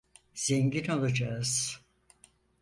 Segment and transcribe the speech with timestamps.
[0.35, 1.81] Zengin olacağız!